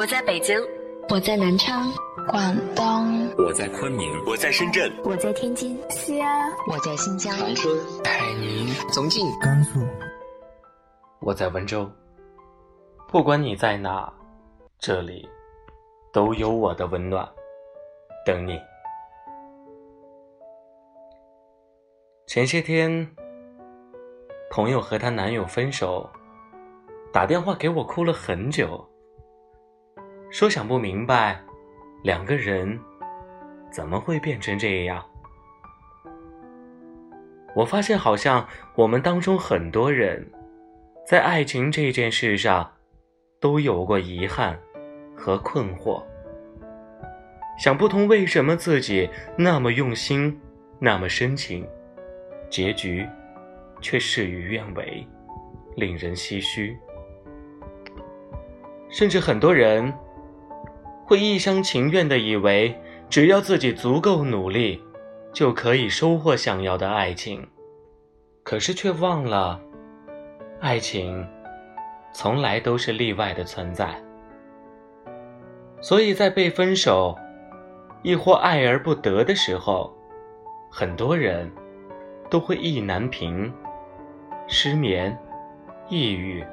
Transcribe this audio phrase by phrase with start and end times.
[0.00, 0.58] 我在北京，
[1.10, 1.92] 我在南昌，
[2.26, 9.78] 广东，我在昆明，我在深圳，我在天津，西安，我在新疆，长春，海宁，重庆，甘肃，
[11.20, 11.86] 我在温州。
[13.08, 14.10] 不管你在哪，
[14.78, 15.28] 这里
[16.14, 17.28] 都有我的温暖，
[18.24, 18.58] 等你。
[22.26, 23.06] 前些天，
[24.50, 26.08] 朋友和她男友分手，
[27.12, 28.82] 打电话给我哭了很久，
[30.30, 31.40] 说想不明白，
[32.04, 32.78] 两个人
[33.68, 35.04] 怎么会变成这样。
[37.54, 40.24] 我发现，好像我们当中很多人，
[41.04, 42.70] 在爱情这件事上，
[43.40, 44.56] 都有过遗憾
[45.16, 46.00] 和困惑，
[47.58, 50.40] 想不通为什么自己那么用心，
[50.78, 51.66] 那么深情。
[52.48, 53.06] 结局
[53.80, 55.04] 却事与愿违，
[55.76, 56.78] 令人唏嘘。
[58.88, 59.92] 甚至很多人
[61.10, 62.72] 会一厢情愿的以为，
[63.08, 64.80] 只要自己足够努力，
[65.32, 67.44] 就可以收获想要的爱情。
[68.44, 69.60] 可是却忘了，
[70.60, 71.26] 爱情
[72.12, 74.00] 从来都是例外的存在。
[75.80, 77.18] 所以在被分手，
[78.04, 79.92] 亦或爱而不得的时候，
[80.70, 81.50] 很多人。
[82.30, 83.52] 都会意难平、
[84.46, 85.18] 失眠、
[85.88, 86.46] 抑郁、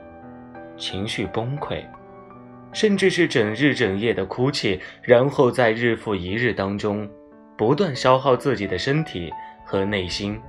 [0.76, 1.86] 情绪崩溃，
[2.74, 7.10] 甚至是整日整夜的哭泣，然后在日复一日当中，
[7.58, 9.32] 不断消耗自己的身体
[9.66, 10.40] 和内心。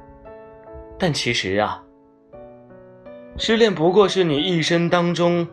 [0.99, 1.83] 但其实啊，
[3.37, 5.47] 失恋不过是你一生当中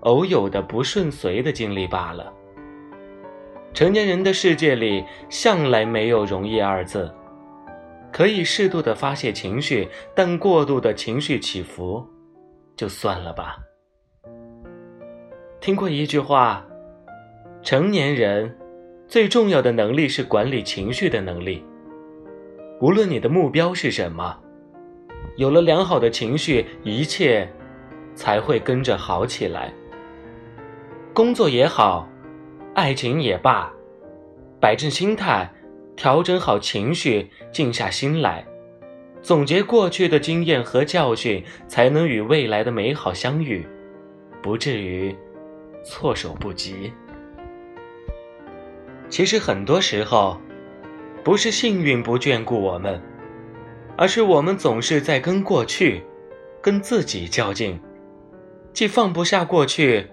[0.00, 2.32] 偶有的不顺遂的经历罢了。
[3.74, 7.12] 成年人的世界里，向来没有容易二字。
[8.10, 12.04] 可以适度的发泄情绪，但过度的情绪起伏，
[12.74, 13.58] 就算了吧。
[15.68, 16.66] 听过一句话，
[17.62, 18.56] 成年人
[19.06, 21.62] 最重要的能力是管理情绪的能力。
[22.80, 24.34] 无论你的目标是什么，
[25.36, 27.46] 有了良好的情绪，一切
[28.14, 29.70] 才会跟着好起来。
[31.12, 32.08] 工作也好，
[32.74, 33.70] 爱情也罢，
[34.58, 35.52] 摆正心态。
[35.96, 38.42] 调整好情绪，静下心来，
[39.20, 43.66] 总结过去的经验和教训，才能与未来的美好相遇，
[44.42, 45.14] 不至于
[45.88, 46.92] 措手不及。
[49.08, 50.38] 其实很多时候，
[51.24, 53.02] 不是幸运不眷顾我们，
[53.96, 56.04] 而是我们总是在跟过去、
[56.62, 57.80] 跟自己较劲，
[58.74, 60.06] 既放不下过去，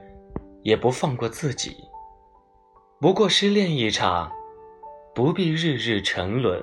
[0.64, 1.76] 也不放过自己。
[3.02, 4.32] 不过失恋一场。
[5.14, 6.62] 不必日日沉沦，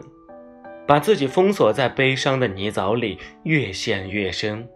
[0.87, 4.69] 把自己封锁在悲伤的泥沼里，越陷越深。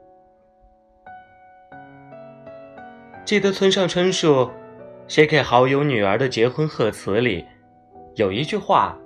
[3.26, 4.48] 记得村上春树
[5.08, 7.44] 写给好友女儿的结婚贺词里，
[8.14, 8.96] 有一句话，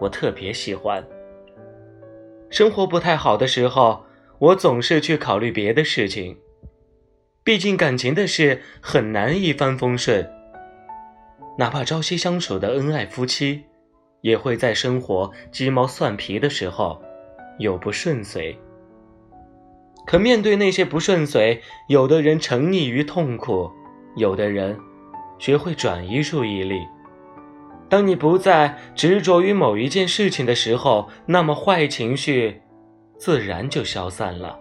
[0.00, 1.00] 我特别喜欢。
[2.50, 4.04] 生活不太好的时候，
[4.40, 6.36] 我总是去考虑别的事情，
[7.44, 10.28] 毕竟感情的事很难一帆风顺，
[11.56, 13.62] 哪怕朝夕相处的恩爱夫妻。
[14.22, 17.00] 也会在生活鸡毛蒜皮的时候
[17.58, 18.54] 有不顺遂，
[20.10, 23.70] 可面对那些不顺遂，有的人沉溺于痛苦，
[24.16, 24.76] 有的人
[25.38, 26.84] 学会转移注意力。
[27.88, 32.60] 当你不再执着于某一件事情的时候，那么坏情绪
[33.18, 34.58] 自然就消散了。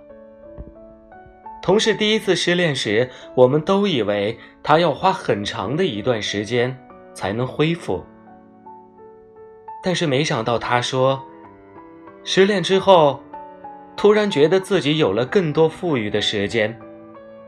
[1.64, 6.78] 同事第一次失恋时，我们都以为他要花很长的一段时间
[7.16, 8.06] 才能恢复。
[9.84, 11.20] 但是没想到，他说，
[12.24, 13.20] 失恋之后，
[14.00, 16.74] 突然觉得自己有了更多富裕的时间，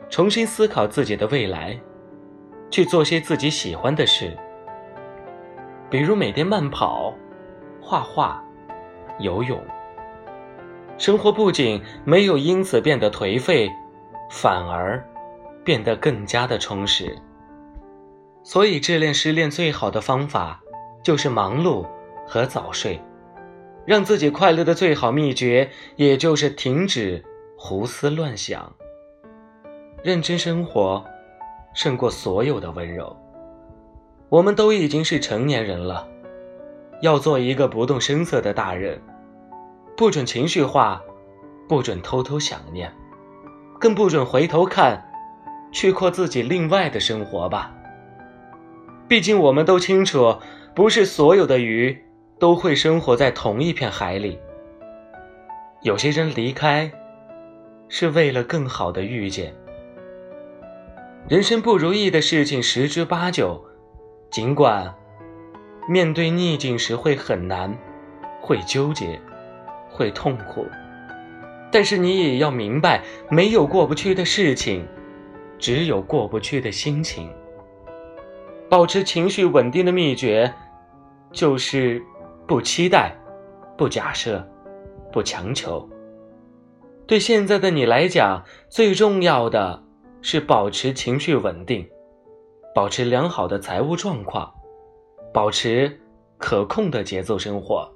[0.10, 1.80] 重新思考自己的未来，
[2.70, 4.38] 去做些自己喜欢的事，
[5.90, 7.16] 比如每天慢跑、
[7.82, 8.44] 画画、
[9.20, 9.64] 游泳。
[10.98, 13.72] 生活不仅没有因此变得颓废，
[14.30, 15.02] 反而
[15.64, 17.18] 变得更加的充实。
[18.44, 20.62] 所以，治恋失恋最好的方法
[21.02, 21.86] 就是忙碌。
[22.28, 23.02] 和早睡，
[23.86, 27.24] 让自己快乐的最好秘诀，也就是停止
[27.58, 28.72] 胡思乱想。
[30.04, 31.04] 认真生活，
[31.74, 33.16] 胜过所有的温柔。
[34.30, 36.08] 我们都已经是成年人了，
[37.02, 39.02] 要做一个不动声色的大人，
[39.98, 41.02] 不准情绪化，
[41.68, 42.94] 不准偷偷想念，
[43.80, 45.04] 更不准回头看，
[45.72, 47.76] 去过自己另外的生活吧。
[49.08, 50.38] 毕竟我们都清楚，
[50.74, 52.02] 不是所有的鱼。
[52.42, 54.40] 都会生活在同一片海里。
[55.84, 56.92] 有些人离开，
[57.88, 59.54] 是为了更好的遇见。
[61.30, 63.64] 人生不如意的事情十之八九，
[64.32, 64.92] 尽管
[65.88, 67.78] 面对逆境时会很难，
[68.42, 69.22] 会纠结，
[69.92, 70.66] 会痛苦，
[71.72, 74.84] 但是你也要明白，没有过不去的事情，
[75.60, 77.32] 只有过不去的心情。
[78.68, 80.52] 保持情绪稳定的秘诀，
[81.32, 82.02] 就是
[82.52, 83.16] 不期待，
[83.78, 84.46] 不假设，
[85.10, 85.88] 不强求。
[87.08, 89.82] 对现在的你来讲，最重要的
[90.22, 91.90] 是保持情绪稳定，
[92.76, 94.54] 保持良好的财务状况，
[95.34, 95.98] 保持
[96.38, 97.90] 可控的节奏生活，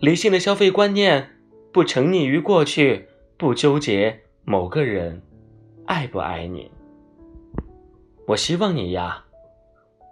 [0.00, 1.26] 理性的消费观念，
[1.72, 3.08] 不沉溺于过去，
[3.38, 5.22] 不纠结某个人
[5.86, 6.70] 爱不爱你。
[8.26, 9.24] 我希望你呀。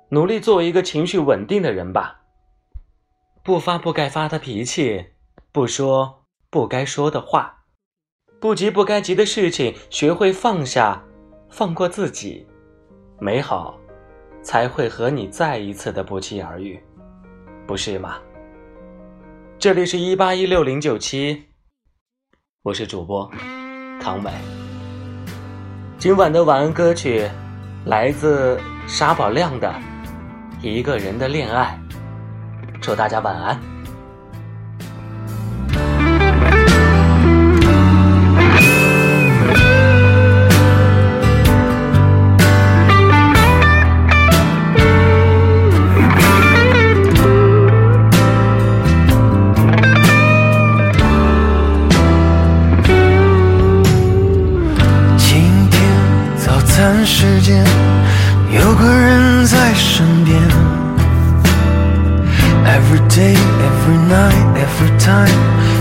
[0.08, 2.23] 努力做一个情绪稳定的人吧，
[3.44, 5.04] 不发不该发的脾气，
[5.52, 7.64] 不说不该说的话，
[8.40, 11.04] 不急不该急的事情，学会放下，
[11.50, 12.46] 放过自己，
[13.20, 13.78] 美好
[14.42, 16.82] 才会和你再一次的不期而遇，
[17.66, 18.16] 不是吗？
[19.58, 21.44] 这里是一八一六零九七，
[22.62, 23.30] 我是主播
[24.00, 24.30] 唐伟。
[25.98, 27.28] 今晚的晚安歌曲
[27.84, 29.70] 来自沙宝亮的。
[30.62, 31.78] 一个人的恋爱，
[32.84, 33.73] 祝大家晚安。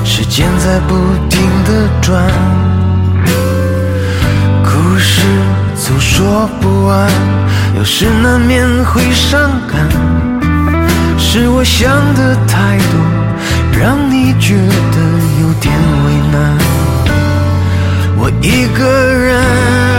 [0.04, 0.96] 时间在不
[1.30, 2.30] 停的转，
[4.62, 5.22] 故事
[5.78, 7.10] 总说不完，
[7.78, 9.88] 有时难免会伤感。
[11.18, 14.98] 是我想的太多，让你觉得
[15.42, 15.74] 有点
[16.06, 16.58] 为难。
[18.18, 19.93] 我一个人。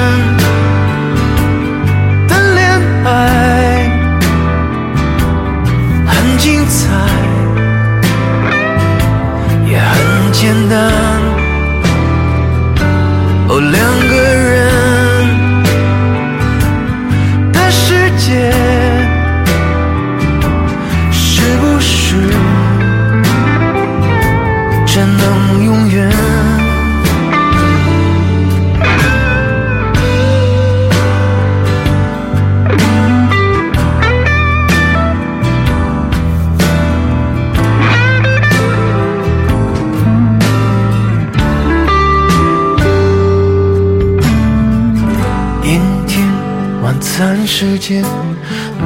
[47.47, 48.05] 时间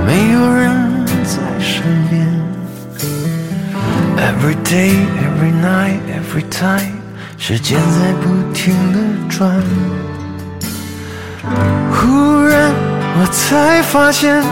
[0.06, 0.70] 没有人
[1.24, 2.26] 在身边
[4.18, 4.92] ，Every day,
[5.24, 6.92] every night, every time，
[7.38, 8.98] 时间在不停的
[9.30, 9.50] 转。
[11.90, 12.70] 忽然
[13.18, 14.44] 我才发现，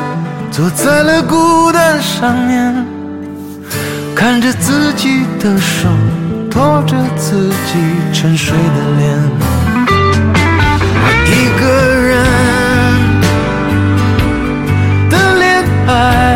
[0.51, 2.75] 坐在了孤单上面，
[4.15, 5.91] 看着自己的手，
[6.51, 7.77] 托着自己
[8.11, 9.19] 沉睡的脸，
[11.03, 12.36] 我一个人。
[15.97, 16.36] 两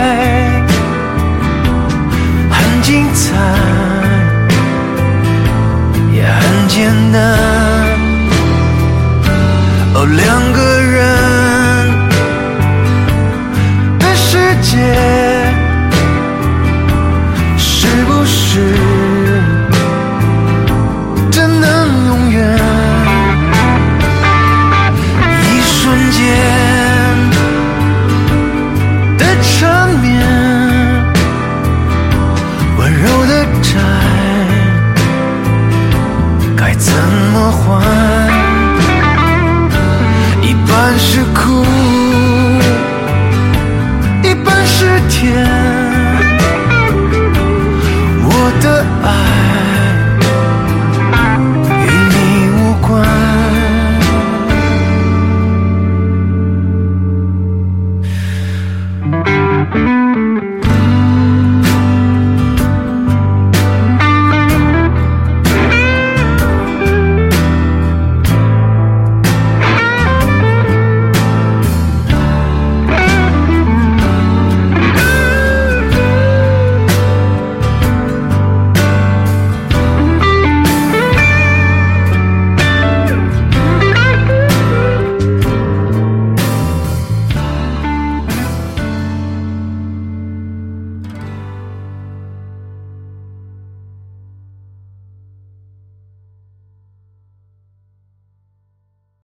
[41.10, 41.79] je cours.